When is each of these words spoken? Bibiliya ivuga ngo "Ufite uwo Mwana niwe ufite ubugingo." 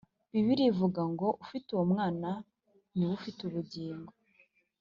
Bibiliya 0.31 0.69
ivuga 0.71 1.01
ngo 1.11 1.27
"Ufite 1.43 1.67
uwo 1.71 1.83
Mwana 1.91 2.29
niwe 2.93 3.13
ufite 3.19 3.39
ubugingo." 3.47 4.11